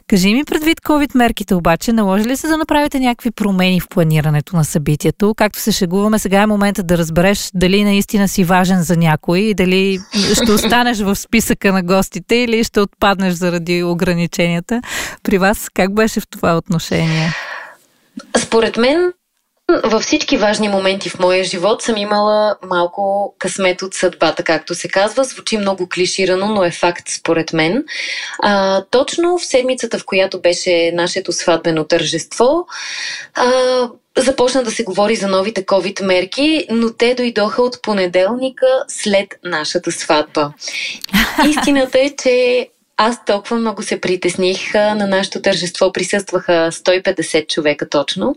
[0.07, 4.55] Кажи ми предвид COVID мерките обаче, наложи ли се да направите някакви промени в планирането
[4.55, 5.33] на събитието?
[5.35, 9.53] Както се шегуваме, сега е момента да разбереш дали наистина си важен за някой и
[9.53, 9.99] дали
[10.33, 14.81] ще останеш в списъка на гостите или ще отпаднеш заради ограниченията.
[15.23, 17.33] При вас как беше в това отношение?
[18.37, 19.13] Според мен
[19.83, 24.87] във всички важни моменти в моя живот съм имала малко късмет от съдбата, както се
[24.87, 25.23] казва.
[25.23, 27.83] Звучи много клиширано, но е факт според мен.
[28.43, 32.67] А, точно в седмицата, в която беше нашето сватбено тържество,
[33.33, 39.27] а, започна да се говори за новите COVID мерки, но те дойдоха от понеделника след
[39.43, 40.53] нашата сватба.
[41.49, 44.73] Истината е, че аз толкова много се притесних.
[44.73, 48.35] На нашето тържество присъстваха 150 човека точно.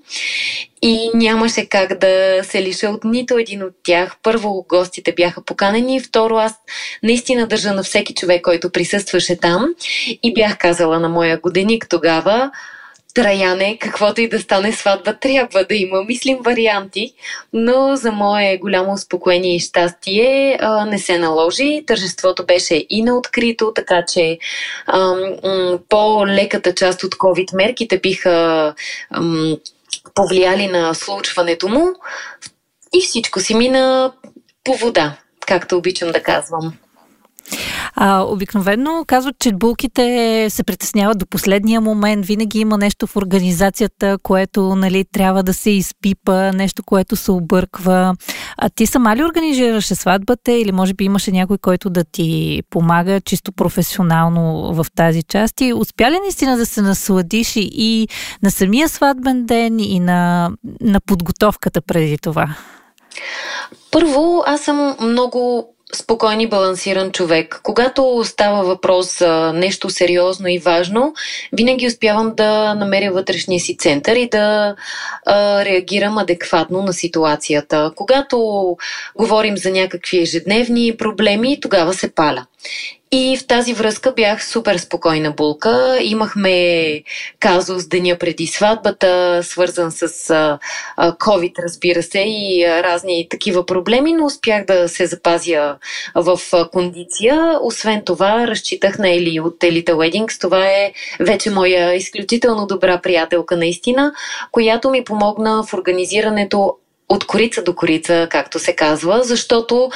[0.83, 4.17] И нямаше как да се лиша от нито един от тях.
[4.23, 6.01] Първо, гостите бяха поканени.
[6.01, 6.55] Второ, аз
[7.03, 9.75] наистина държа на всеки човек, който присъстваше там.
[10.23, 12.51] И бях казала на моя годеник тогава,
[13.15, 16.05] Траяне, каквото и да стане сватба, трябва да има.
[16.05, 17.15] Мислим варианти,
[17.53, 21.85] но за мое голямо успокоение и щастие а, не се наложи.
[21.87, 24.39] Тържеството беше и на открито, така че
[24.87, 24.99] а,
[25.45, 28.75] м- по-леката част от COVID мерките биха
[29.11, 29.57] м-
[30.15, 31.87] повлияли на случването му
[32.95, 34.13] и всичко си мина
[34.65, 36.73] по вода, както обичам да казвам.
[37.97, 42.27] А, обикновено казват, че булките се притесняват до последния момент.
[42.27, 48.17] Винаги има нещо в организацията, което нали, трябва да се изпипа, нещо, което се обърква.
[48.59, 53.21] А ти сама ли организираше сватбата или може би имаше някой, който да ти помага
[53.21, 55.61] чисто професионално в тази част?
[55.61, 58.09] И успя ли наистина да се насладиш и,
[58.43, 62.57] на самия сватбен ден и на, на подготовката преди това?
[63.91, 67.61] Първо, аз съм много спокоен и балансиран човек.
[67.63, 71.15] Когато става въпрос за нещо сериозно и важно,
[71.53, 74.77] винаги успявам да намеря вътрешния си център и да
[75.27, 77.93] а, реагирам адекватно на ситуацията.
[77.97, 78.37] Когато
[79.17, 82.47] говорим за някакви ежедневни проблеми, тогава се паля.
[83.17, 85.99] И в тази връзка бях супер спокойна булка.
[86.01, 87.03] Имахме
[87.41, 90.59] казус деня преди сватбата, свързан с а,
[90.99, 95.77] COVID, разбира се, и а, разни такива проблеми, но успях да се запазя
[96.15, 97.59] в а, кондиция.
[97.63, 100.41] Освен това, разчитах на Ели от Elite Weddings.
[100.41, 104.13] Това е вече моя изключително добра приятелка, наистина,
[104.53, 106.77] която ми помогна в организирането
[107.09, 109.91] от корица до корица, както се казва, защото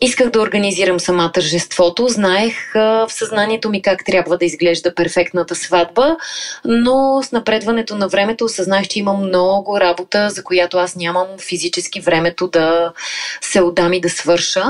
[0.00, 5.54] Исках да организирам сама тържеството, знаех а, в съзнанието ми как трябва да изглежда перфектната
[5.54, 6.16] сватба,
[6.64, 12.00] но с напредването на времето осъзнах, че имам много работа, за която аз нямам физически
[12.00, 12.92] времето да
[13.40, 14.64] се отдам и да свърша.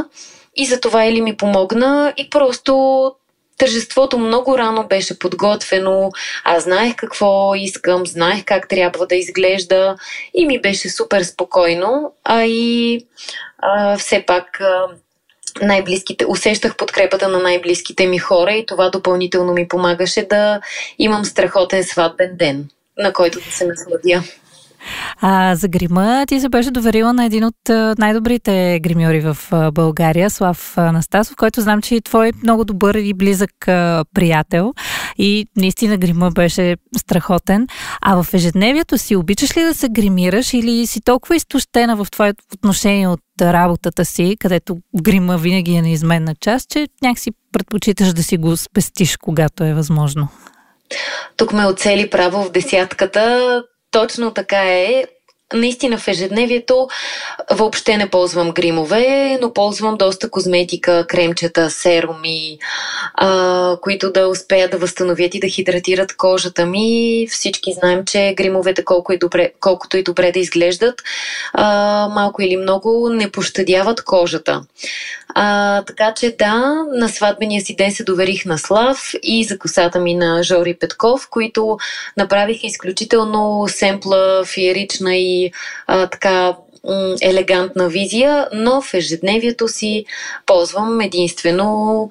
[0.57, 3.13] И за това Ели ми помогна и просто
[3.59, 6.11] Тържеството много рано беше подготвено,
[6.45, 9.97] аз знаех какво искам, знаех как трябва да изглежда
[10.35, 13.01] и ми беше супер спокойно, а и
[13.59, 14.87] а, все пак а,
[15.63, 20.61] най-близките, усещах подкрепата на най-близките ми хора и това допълнително ми помагаше да
[20.99, 24.23] имам страхотен сватбен ден, на който да се насладя.
[25.21, 27.55] А, за грима ти се беше доверила на един от
[27.99, 29.37] най-добрите гримьори в
[29.73, 33.51] България, Слав Анастасов, който знам, че е твой много добър и близък
[34.15, 34.75] приятел.
[35.19, 37.67] И наистина грима беше страхотен.
[38.03, 42.45] А в ежедневието си обичаш ли да се гримираш или си толкова изтощена в твоето
[42.55, 48.37] отношение от работата си, където грима винаги е неизменна част, че някакси предпочиташ да си
[48.37, 50.29] го спестиш, когато е възможно?
[51.37, 53.63] Тук ме оцели право в десятката.
[53.97, 55.05] Точно така е.
[55.55, 56.89] Наистина в ежедневието
[57.51, 62.59] въобще не ползвам гримове, но ползвам доста козметика, кремчета, серуми,
[63.15, 67.27] а, които да успеят да възстановят и да хидратират кожата ми.
[67.31, 71.03] Всички знаем, че гримовете, колко и добре, колкото и добре да изглеждат,
[71.53, 74.63] а, малко или много не пощадяват кожата.
[75.39, 80.01] А, така че да, на сватбения си ден се доверих на Слав и за косата
[80.01, 81.79] ми на Жори Петков, които
[82.17, 85.53] направиха изключително семпла, феерична и
[85.87, 86.57] а, така
[87.23, 90.05] елегантна визия, но в ежедневието си
[90.47, 92.09] ползвам единствено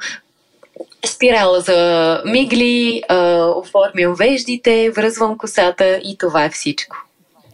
[1.06, 3.04] спирала за мигли,
[3.56, 7.05] оформям веждите, връзвам косата и това е всичко.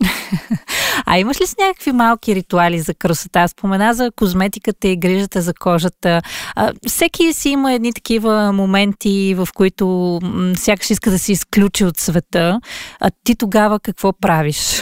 [1.06, 3.48] А имаш ли с някакви малки ритуали за красота?
[3.48, 6.22] Спомена за козметиката и грижата за кожата.
[6.56, 11.86] А, всеки си има едни такива моменти, в които м- сякаш иска да се изключи
[11.86, 12.60] от света.
[13.00, 14.82] А ти тогава какво правиш?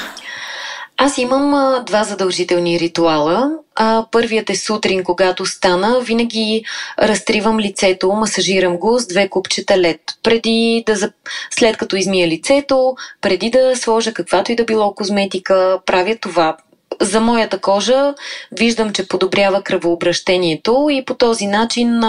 [1.01, 3.51] Аз имам а, два задължителни ритуала.
[3.75, 5.99] А, първият е сутрин, когато стана.
[6.01, 6.63] Винаги
[7.01, 10.01] разтривам лицето, масажирам го с две купчета лед.
[10.23, 11.11] Преди да,
[11.51, 16.57] след като измия лицето, преди да сложа каквато и да било козметика, правя това
[17.01, 18.13] за моята кожа
[18.51, 22.01] виждам, че подобрява кръвообращението и по този начин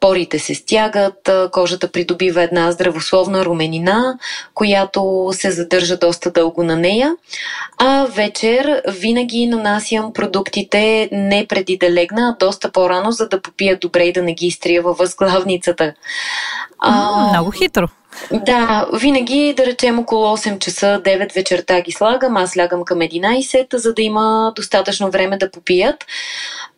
[0.00, 4.18] порите се стягат, кожата придобива една здравословна руменина,
[4.54, 7.14] която се задържа доста дълго на нея.
[7.78, 13.78] А вечер винаги нанасям продуктите не преди да легна, а доста по-рано, за да попия
[13.78, 15.92] добре и да не ги изтрия във възглавницата.
[16.78, 17.88] А, много хитро.
[18.32, 22.36] Да, винаги, да речем, около 8 часа, 9 вечерта ги слагам.
[22.36, 26.04] Аз лягам към 11, за да има достатъчно време да попият.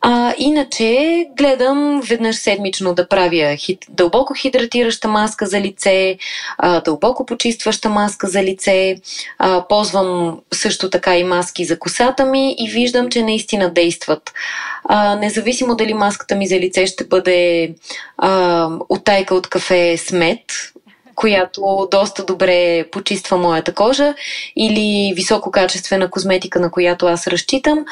[0.01, 6.17] А, иначе гледам веднъж седмично да правя хит, дълбоко хидратираща маска за лице,
[6.57, 8.97] а, дълбоко почистваща маска за лице.
[9.37, 14.33] А, ползвам също така и маски за косата ми и виждам, че наистина действат.
[14.83, 17.73] А, независимо дали маската ми за лице ще бъде
[18.17, 20.39] а, оттайка от кафе с мед,
[21.17, 24.13] която доста добре почиства моята кожа
[24.55, 27.85] или висококачествена козметика, на която аз разчитам,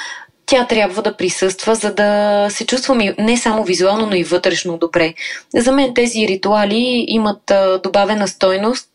[0.45, 5.13] тя трябва да присъства, за да се чувствам не само визуално, но и вътрешно добре.
[5.55, 7.51] За мен тези ритуали имат
[7.83, 8.89] добавена стойност,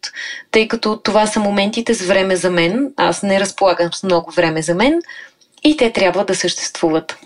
[0.50, 2.92] тъй като това са моментите с време за мен.
[2.96, 5.00] Аз не разполагам с много време за мен
[5.64, 7.18] и те трябва да съществуват.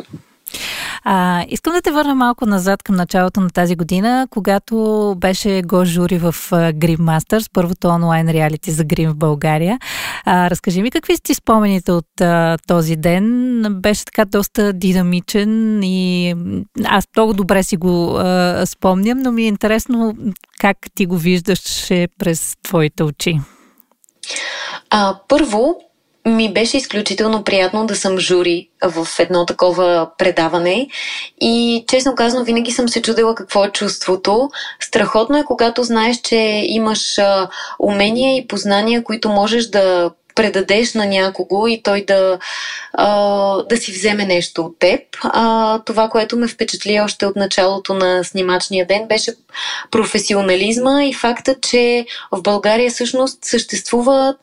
[1.05, 5.85] А, искам да те върна малко назад към началото на тази година, когато беше го
[5.85, 9.79] жури в Grim Masters, първото онлайн реалити за Грим в България.
[10.25, 13.61] А, разкажи ми какви сте спомените от а, този ден.
[13.71, 16.35] Беше така доста динамичен и
[16.85, 20.17] аз много добре си го а, спомням, но ми е интересно
[20.61, 21.89] как ти го виждаш
[22.19, 23.41] през твоите очи.
[24.91, 25.77] А, първо,
[26.27, 30.89] ми беше изключително приятно да съм жури в едно такова предаване
[31.41, 34.51] и честно казано винаги съм се чудила какво е чувството.
[34.81, 37.19] Страхотно е когато знаеш, че имаш
[37.79, 42.39] умения и познания, които можеш да предадеш на някого и той да,
[43.69, 45.01] да си вземе нещо от теб.
[45.85, 49.33] Това, което ме впечатли още от началото на снимачния ден, беше
[49.91, 54.35] професионализма и факта, че в България всъщност съществува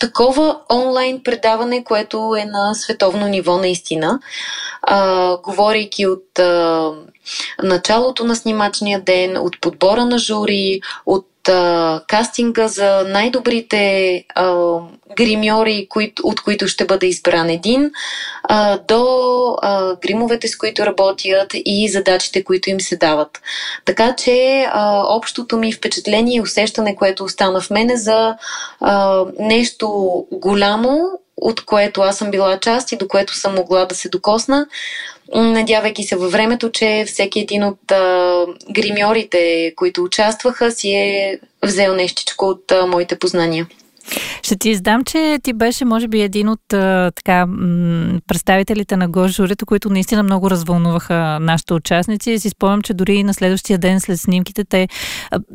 [0.00, 4.20] такова онлайн предаване, което е на световно ниво наистина.
[4.82, 6.92] А, говорейки от а,
[7.62, 14.78] началото на снимачния ден, от подбора на жури, от а, кастинга за най-добрите а,
[15.16, 17.90] гримьори, кои, от които ще бъде избран един,
[18.42, 19.04] а, до
[19.62, 23.40] а, гримовете, с които работят и задачите, които им се дават.
[23.84, 28.36] Така че а, общото ми впечатление и усещане, което остана в мене за
[28.80, 29.88] а, нещо
[30.32, 31.00] голямо,
[31.36, 34.66] от което аз съм била част и до което съм могла да се докосна,
[35.34, 41.94] надявайки се във времето, че всеки един от а, гримьорите, които участваха, си е взел
[41.94, 43.66] нещичко от а, моите познания.
[44.42, 46.60] Ще ти издам, че ти беше, може би, един от
[47.14, 47.46] така,
[48.26, 52.30] представителите на журито, които наистина много развълнуваха нашите участници.
[52.30, 54.88] И си спомням, че дори на следващия ден след снимките те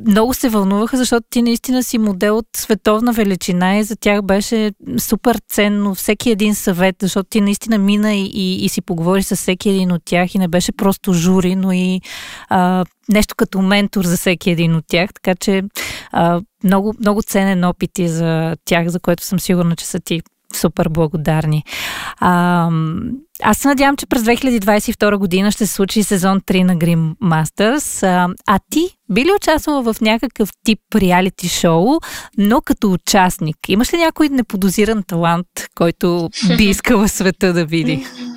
[0.08, 4.72] много се вълнуваха, защото ти наистина си модел от световна величина и за тях беше
[4.98, 9.36] супер ценно всеки един съвет, защото ти наистина мина и, и, и си поговори с
[9.36, 12.02] всеки един от тях и не беше просто жури, но и
[12.50, 15.64] а, нещо като ментор за всеки един от тях, така че
[16.12, 20.22] а, много, много ценен опит и за тях, за което съм сигурна, че са ти
[20.56, 21.64] супер благодарни.
[22.20, 22.70] А,
[23.44, 28.08] аз се надявам, че през 2022 година ще се случи сезон 3 на Grim Masters.
[28.08, 32.00] А, а ти би ли участвала в някакъв тип реалити шоу,
[32.38, 33.58] но като участник?
[33.68, 38.06] Имаш ли някой неподозиран талант, който би искала света да види?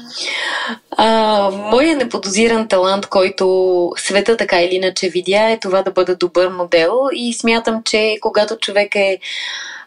[0.91, 6.49] А, моя неподозиран талант, който света така или иначе видя, е това да бъда добър
[6.49, 9.19] модел и смятам, че когато човек е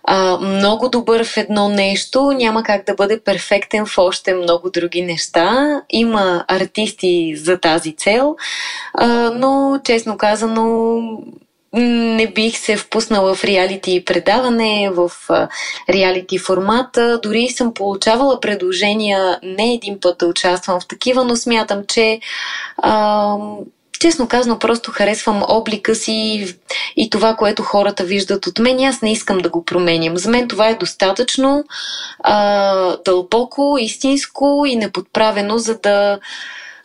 [0.03, 5.01] а, много добър в едно нещо, няма как да бъде перфектен в още много други
[5.01, 5.82] неща.
[5.89, 8.36] Има артисти за тази цел,
[8.93, 10.99] а, но честно казано
[11.74, 15.11] не бих се впуснала в реалити предаване, в
[15.89, 17.20] реалити формата.
[17.24, 22.20] Дори съм получавала предложения не един път да участвам в такива, но смятам, че
[22.78, 23.36] а,
[23.99, 26.55] честно казано, просто харесвам облика си
[26.95, 28.80] и това, което хората виждат от мен.
[28.84, 30.18] Аз не искам да го променям.
[30.18, 31.63] За мен това е достатъчно
[32.20, 36.20] а, дълбоко, истинско и неподправено, за да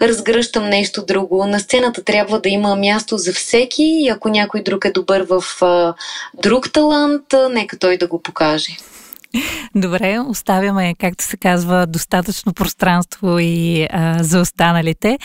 [0.02, 1.46] разгръщам нещо друго.
[1.46, 5.62] На сцената трябва да има място за всеки и ако някой друг е добър в
[5.62, 5.94] а,
[6.42, 8.76] друг талант, нека той да го покаже.
[9.74, 15.18] Добре, оставяме, както се казва, достатъчно пространство и а, за останалите.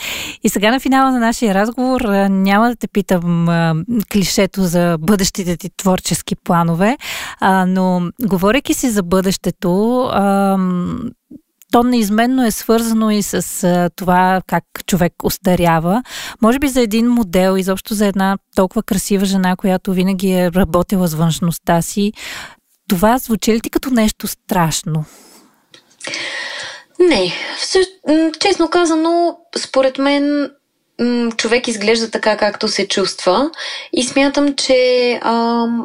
[0.43, 3.75] И сега на финала на нашия разговор а, няма да те питам а,
[4.11, 6.97] клишето за бъдещите ти творчески планове,
[7.39, 10.57] а, но говоряки си за бъдещето, а,
[11.71, 16.03] то неизменно е свързано и с а, това как човек остарява.
[16.41, 21.07] Може би за един модел, изобщо за една толкова красива жена, която винаги е работила
[21.07, 22.13] с външността си,
[22.87, 25.05] това звучи ли ти като нещо страшно?
[26.99, 27.33] Не.
[27.57, 27.89] Всъщ...
[28.39, 30.51] Честно казано, според мен
[31.37, 33.51] човек изглежда така, както се чувства.
[33.93, 35.19] И смятам, че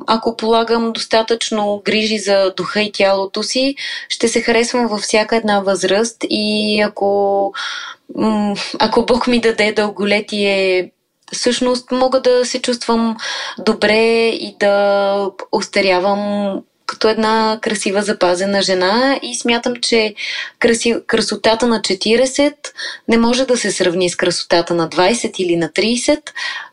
[0.07, 3.75] ако полагам достатъчно грижи за духа и тялото си,
[4.09, 6.17] ще се харесвам във всяка една възраст.
[6.31, 7.53] И ако,
[8.79, 10.91] ако Бог ми даде дълголетие,
[11.33, 13.17] всъщност мога да се чувствам
[13.59, 16.53] добре и да остарявам
[16.93, 20.15] като една красива запазена жена и смятам, че
[20.59, 22.55] краси, красотата на 40
[23.09, 26.21] не може да се сравни с красотата на 20 или на 30,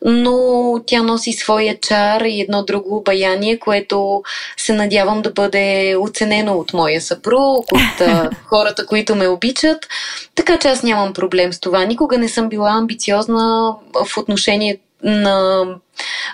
[0.04, 4.22] но тя носи своя чар и едно друго обаяние, което
[4.56, 9.86] се надявам да бъде оценено от моя съпруг, от а, хората, които ме обичат.
[10.34, 11.84] Така че аз нямам проблем с това.
[11.84, 15.64] Никога не съм била амбициозна в отношение на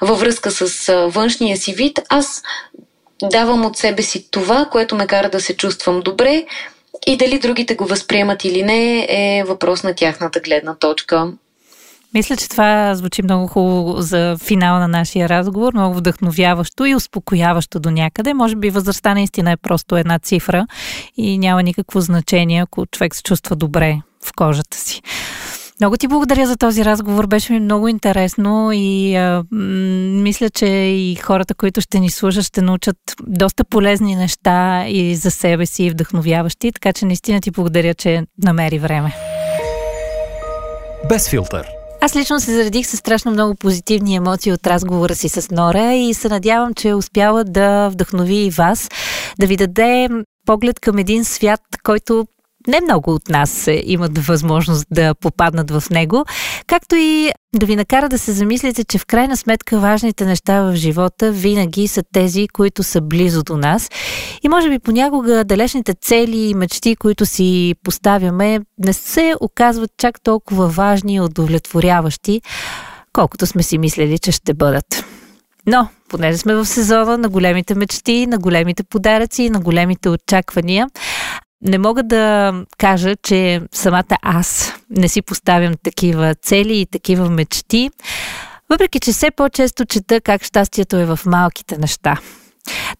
[0.00, 1.98] във връзка с външния си вид.
[2.08, 2.42] Аз
[3.22, 6.46] давам от себе си това, което ме кара да се чувствам добре
[7.06, 11.32] и дали другите го възприемат или не е въпрос на тяхната гледна точка.
[12.14, 17.80] Мисля, че това звучи много хубаво за финал на нашия разговор, много вдъхновяващо и успокояващо
[17.80, 18.34] до някъде.
[18.34, 20.66] Може би възрастта наистина е просто една цифра
[21.16, 25.02] и няма никакво значение, ако човек се чувства добре в кожата си.
[25.80, 27.26] Много ти благодаря за този разговор.
[27.26, 32.44] Беше ми много интересно и а, м- мисля, че и хората, които ще ни слушат,
[32.44, 32.96] ще научат
[33.26, 36.72] доста полезни неща и за себе си, и вдъхновяващи.
[36.72, 39.14] Така че наистина ти благодаря, че намери време.
[41.08, 41.66] Без филтър.
[42.00, 46.14] Аз лично се заредих с страшно много позитивни емоции от разговора си с Нора и
[46.14, 48.88] се надявам, че е успяла да вдъхнови и вас,
[49.38, 50.08] да ви даде
[50.46, 52.26] поглед към един свят, който
[52.66, 56.24] не много от нас имат възможност да попаднат в него,
[56.66, 60.74] както и да ви накара да се замислите, че в крайна сметка важните неща в
[60.74, 63.90] живота винаги са тези, които са близо до нас.
[64.42, 70.20] И може би понякога далечните цели и мечти, които си поставяме, не се оказват чак
[70.22, 72.42] толкова важни и удовлетворяващи,
[73.12, 75.04] колкото сме си мислили, че ще бъдат.
[75.66, 80.86] Но, понеже сме в сезона на големите мечти, на големите подаръци, на големите очаквания,
[81.62, 87.90] не мога да кажа, че самата аз не си поставям такива цели и такива мечти,
[88.70, 92.20] въпреки че все по-често чета как щастието е в малките неща.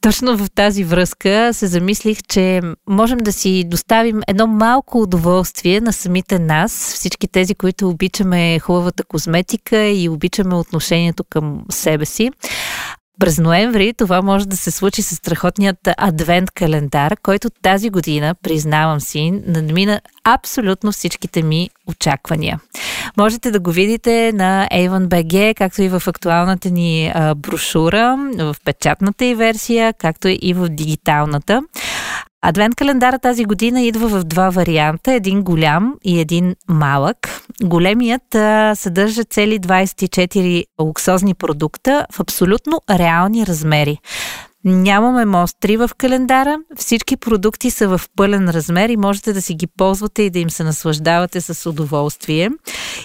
[0.00, 5.92] Точно в тази връзка се замислих, че можем да си доставим едно малко удоволствие на
[5.92, 12.30] самите нас, всички тези, които обичаме хубавата козметика и обичаме отношението към себе си.
[13.20, 19.00] През ноември това може да се случи с страхотният адвент календар, който тази година, признавам
[19.00, 22.60] си, надмина абсолютно всичките ми очаквания.
[23.16, 29.34] Можете да го видите на Avon.bg, както и в актуалната ни брошура, в печатната и
[29.34, 31.62] версия, както и в дигиталната.
[32.42, 37.40] Адвент календара тази година идва в два варианта, един голям и един малък.
[37.62, 43.98] Големият а, съдържа цели 24 луксозни продукта в абсолютно реални размери.
[44.68, 46.58] Нямаме мостри в календара.
[46.76, 50.50] Всички продукти са в пълен размер и можете да си ги ползвате и да им
[50.50, 52.50] се наслаждавате с удоволствие.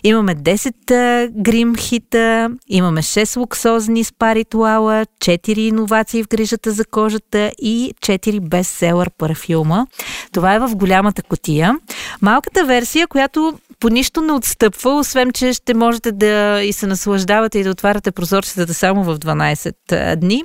[0.03, 7.51] Имаме 10 грим хита, имаме 6 луксозни спа ритуала, 4 иновации в грижата за кожата
[7.62, 9.88] и 4 бестселър парфюма.
[10.32, 11.76] Това е в голямата котия.
[12.22, 17.59] Малката версия, която по нищо не отстъпва, освен че ще можете да и се наслаждавате
[17.59, 20.43] и да отваряте прозорците само в 12 дни.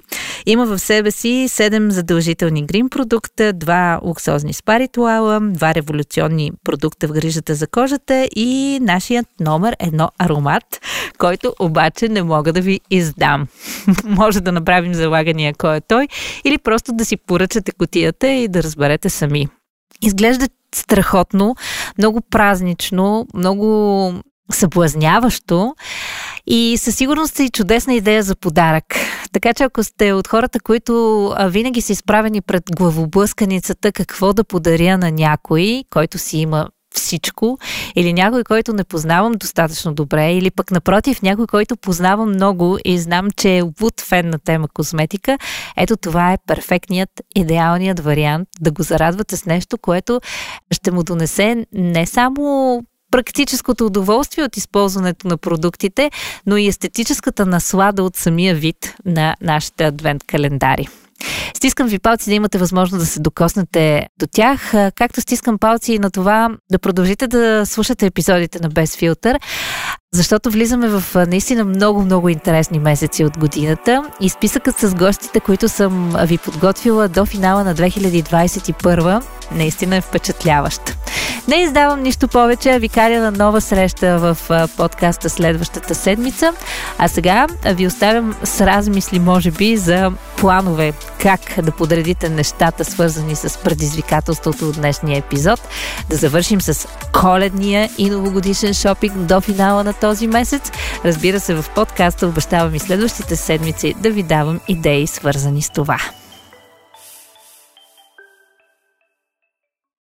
[0.48, 7.08] Има в себе си 7 задължителни грим продукта, 2 луксозни спа ритуала, 2 революционни продукта
[7.08, 10.64] в грижата за кожата и нашият номер едно аромат,
[11.18, 13.46] който обаче не мога да ви издам.
[14.04, 16.08] Може да направим залагания кой е той
[16.44, 19.48] или просто да си поръчате котията и да разберете сами.
[20.02, 21.56] Изглежда страхотно,
[21.98, 24.12] много празнично, много
[24.52, 25.74] съблазняващо
[26.46, 28.84] и със сигурност е чудесна идея за подарък.
[29.32, 34.98] Така че ако сте от хората, които винаги са изправени пред главоблъсканицата какво да подаря
[34.98, 37.58] на някой, който си има всичко,
[37.96, 42.98] или някой, който не познавам достатъчно добре, или пък напротив, някой, който познавам много и
[42.98, 45.38] знам, че е луд фен на тема козметика,
[45.76, 50.20] ето това е перфектният, идеалният вариант да го зарадвате с нещо, което
[50.72, 52.82] ще му донесе не само
[53.16, 56.10] практическото удоволствие от използването на продуктите,
[56.46, 60.88] но и естетическата наслада от самия вид на нашите адвент календари.
[61.54, 65.98] Стискам ви палци да имате възможност да се докоснете до тях, както стискам палци и
[65.98, 69.38] на това да продължите да слушате епизодите на Без филтър,
[70.14, 76.16] защото влизаме в наистина много-много интересни месеци от годината и списъкът с гостите, които съм
[76.24, 80.96] ви подготвила до финала на 2021, наистина е впечатляващ.
[81.48, 86.52] Не издавам нищо повече, а ви каря на нова среща в подкаста следващата седмица.
[86.98, 90.92] А сега ви оставям с размисли, може би, за планове
[91.22, 95.68] как да подредите нещата, свързани с предизвикателството от днешния епизод.
[96.10, 100.70] Да завършим с коледния и новогодишен шопинг до финала на този месец.
[101.04, 105.98] Разбира се, в подкаста обещавам и следващите седмици да ви давам идеи, свързани с това.